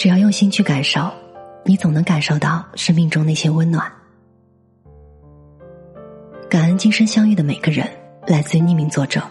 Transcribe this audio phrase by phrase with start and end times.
[0.00, 1.12] 只要用心去感受，
[1.62, 3.86] 你总能感受到生命中那些温暖。
[6.48, 7.86] 感恩今生相遇的每个人，
[8.26, 9.22] 来自于匿名作者。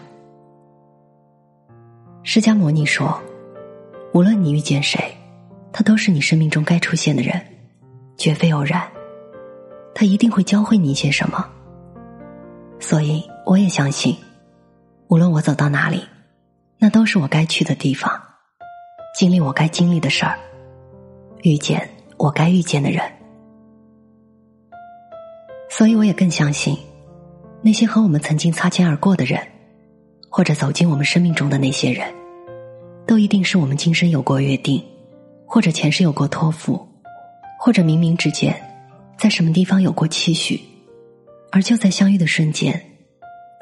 [2.22, 3.20] 释迦牟尼说
[4.14, 5.12] ：“无论你遇见谁，
[5.72, 7.44] 他都是你生命中该出现的人，
[8.16, 8.80] 绝非偶然。
[9.92, 11.44] 他一定会教会你一些什么。”
[12.78, 14.16] 所以，我也相信，
[15.08, 16.04] 无论我走到哪里，
[16.78, 18.08] 那都是我该去的地方，
[19.18, 20.38] 经历我该经历的事儿。
[21.42, 23.02] 遇见我该遇见的人，
[25.70, 26.76] 所以我也更相信，
[27.62, 29.40] 那些和我们曾经擦肩而过的人，
[30.28, 32.12] 或者走进我们生命中的那些人，
[33.06, 34.84] 都一定是我们今生有过约定，
[35.46, 36.86] 或者前世有过托付，
[37.58, 38.54] 或者冥冥之间，
[39.16, 40.60] 在什么地方有过期许，
[41.50, 42.78] 而就在相遇的瞬间，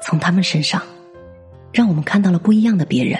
[0.01, 0.81] 从他们身上，
[1.71, 3.17] 让我们看到了不一样的别人，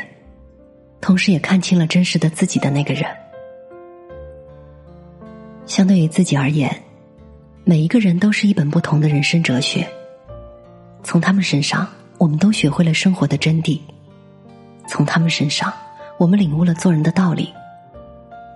[1.00, 3.06] 同时也看清了真实的自己的那个人。
[5.70, 6.76] 相对于自己而言，
[7.64, 9.88] 每一个人都是一本不同的人生哲学。
[11.04, 13.80] 从他们身上，我们都学会了生活的真谛；
[14.88, 15.72] 从他们身上，
[16.18, 17.54] 我们领悟了做人的道理。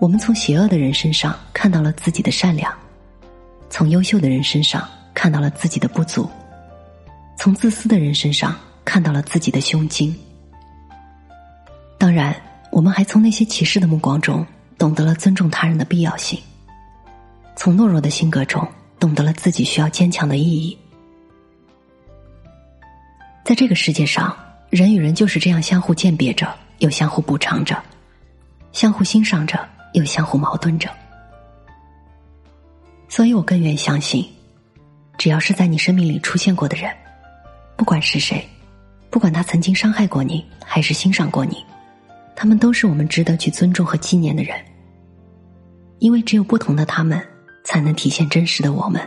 [0.02, 2.74] 我们从邪恶的人身上看到了自己的善良，
[3.70, 4.84] 从优秀的人身上
[5.14, 6.28] 看到了自己的不足，
[7.38, 10.14] 从自私的人身上看到了自己的胸襟。
[12.00, 12.36] 当然，
[12.72, 14.44] 我们还从那些歧视的目光中
[14.80, 16.42] 懂得了尊重他人的必要性。
[17.56, 18.68] 从懦弱的性格中
[19.00, 20.78] 懂得了自己需要坚强的意义。
[23.44, 24.36] 在这个世界上，
[24.70, 27.82] 人与人就是这样相互鉴别着，又相互补偿着，
[28.72, 29.60] 相互欣赏着，
[29.94, 30.90] 又相互矛盾着。
[33.10, 34.26] 所以我更愿意相信，
[35.18, 36.90] 只要是在你生命里出现过的人，
[37.76, 38.48] 不管是谁，
[39.10, 41.64] 不管他曾经伤害过你，还是欣赏过你，
[42.36, 44.60] 他们都是我们值得去尊重和纪念的人。
[46.00, 47.22] 因为只有不同的他们。
[47.64, 49.02] 才能体现真实的我们。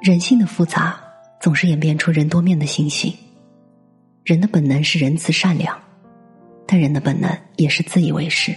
[0.00, 1.00] 人性的复杂，
[1.40, 3.14] 总是演变出人多面的心性。
[4.24, 5.80] 人的本能是仁慈善良，
[6.66, 8.54] 但人的本能也是自以为是。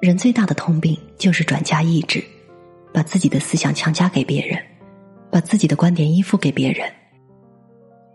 [0.00, 2.22] 人最大的通病就是转嫁意志，
[2.92, 4.60] 把自己的思想强加给别人，
[5.30, 6.92] 把自己的观点依附给别人。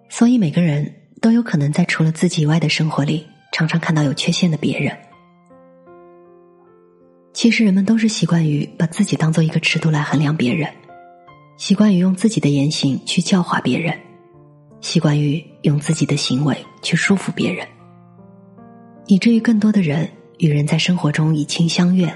[0.10, 4.98] 所以每个人都有可能在除了自己以外的生活里，常常看到有缺陷的别人。
[7.40, 10.70] 其实人们都是习惯于把自己当做一个尺度来衡量别人，
[11.56, 13.98] 习惯于用自己的言行去教化别人，
[14.82, 17.66] 习惯于用自己的行为去束缚别人，
[19.08, 20.06] 以至于更多的人
[20.40, 22.14] 与人在生活中以情相怨，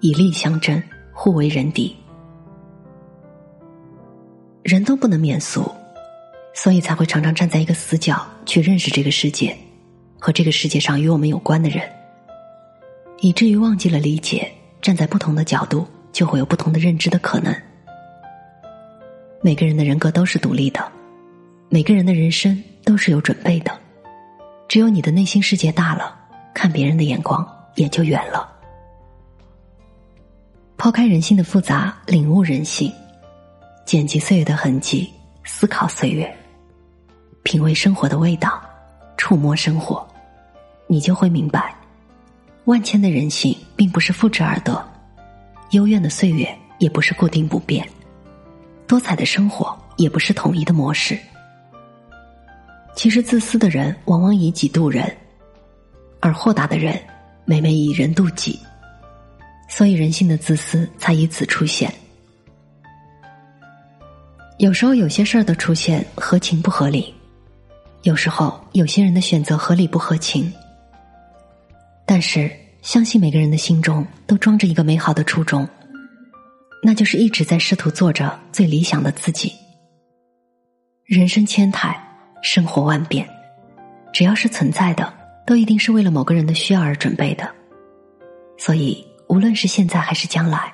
[0.00, 1.94] 以利相争，互为人敌。
[4.64, 5.70] 人都不能免俗，
[6.52, 9.56] 所以才会常常站在一个死角去认识这个世界，
[10.18, 11.80] 和这个世界上与我们有关的人。
[13.20, 14.50] 以至于忘记了理解，
[14.84, 17.50] 站在不同的角度，就会有不同的认知的可能。
[19.40, 20.92] 每个人的人格都是独立的，
[21.70, 23.72] 每个人的人生都是有准备的。
[24.68, 26.14] 只有你的内心世界大了，
[26.52, 28.46] 看别人的眼光也就远了。
[30.76, 32.92] 抛开人性的复杂，领悟人性，
[33.86, 35.10] 剪辑岁月的痕迹，
[35.44, 36.30] 思考岁月，
[37.42, 38.60] 品味生活的味道，
[39.16, 40.06] 触摸生活，
[40.86, 41.74] 你就会明白。
[42.64, 44.82] 万千的人性并不是复制而得，
[45.70, 46.48] 幽怨的岁月
[46.78, 47.86] 也不是固定不变，
[48.86, 51.18] 多彩的生活也不是统一的模式。
[52.96, 55.14] 其实，自私的人往往以己度人，
[56.20, 56.98] 而豁达的人
[57.44, 58.58] 每每以人度己，
[59.68, 61.92] 所以人性的自私才以此出现。
[64.56, 67.12] 有时候，有些事儿的出现合情不合理；
[68.04, 70.50] 有时候，有些人的选择合理不合情。
[72.06, 72.50] 但是，
[72.82, 75.66] 相信每个人的心中都装着一个美好的初衷，
[76.82, 79.52] 那就是一直在试图做着最理想的自己。
[81.06, 81.98] 人生千态，
[82.42, 83.28] 生活万变，
[84.12, 85.12] 只要是存在的，
[85.46, 87.50] 都一定是为了某个人的需要而准备的。
[88.58, 90.72] 所以，无论是现在还是将来，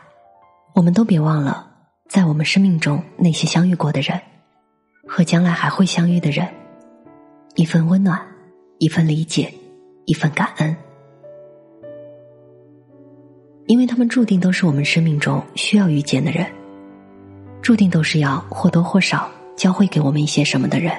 [0.75, 1.71] 我们都别忘了，
[2.09, 4.21] 在我们生命中那些相遇过的人，
[5.06, 6.49] 和将来还会相遇的人，
[7.55, 8.21] 一份温暖，
[8.79, 9.53] 一份理解，
[10.06, 10.77] 一份感恩。
[13.70, 16.44] 因为他们注定都是我们生命中需要遇见的人，
[17.62, 20.93] 注定都是要或多或少教会给我们一些什么的人。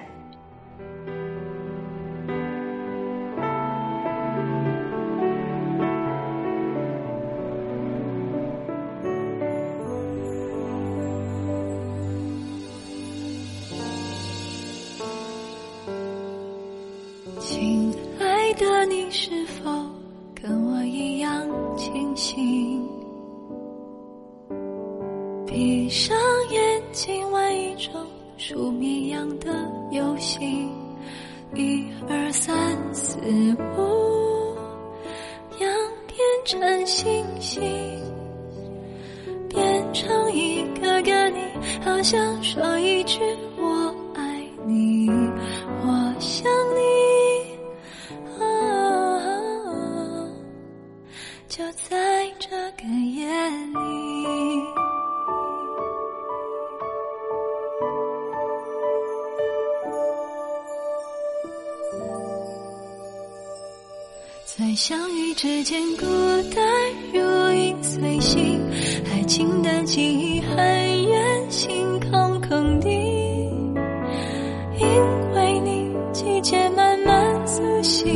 [25.51, 26.17] 闭上
[26.49, 28.07] 眼睛玩一种
[28.37, 29.51] 数绵羊的
[29.91, 30.39] 游戏。
[31.53, 32.55] 一二三
[32.93, 33.17] 四
[33.77, 34.55] 五
[35.59, 35.67] 要
[36.07, 37.61] 变成星星
[39.49, 41.39] 变成一个个你
[41.83, 43.19] 好想说一句
[43.57, 45.20] 我爱你。
[64.61, 66.05] 在相遇之间，孤
[66.53, 66.63] 单
[67.11, 67.19] 如
[67.51, 68.61] 影随形，
[69.11, 72.87] 爱情的记忆很远，心空空的。
[74.77, 74.85] 因
[75.33, 78.13] 为你，季节慢慢苏醒，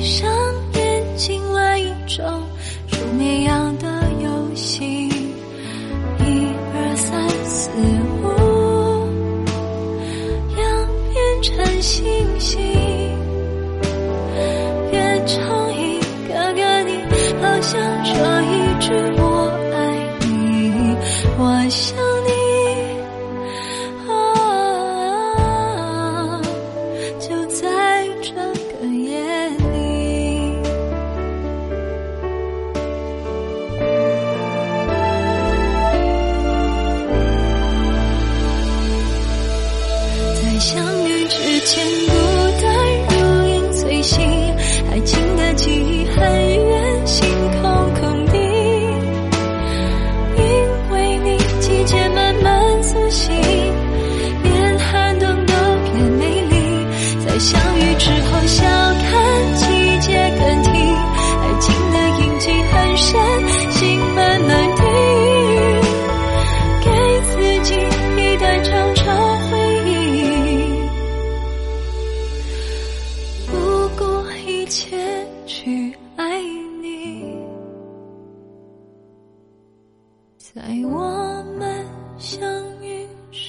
[0.00, 0.26] 闭上
[0.72, 2.42] 眼睛玩一种
[2.86, 3.59] 数绵羊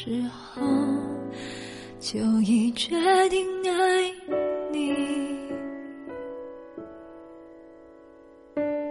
[0.04, 0.64] 时候
[2.00, 2.90] 就已决
[3.30, 4.12] 定爱
[4.72, 4.96] 你，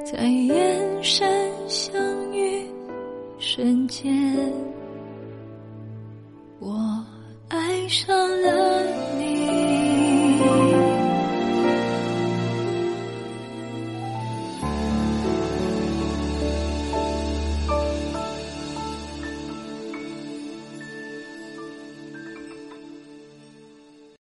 [0.06, 1.28] 在眼神
[1.66, 2.64] 相遇
[3.40, 4.08] 瞬间，
[6.60, 7.04] 我
[7.48, 8.69] 爱上了。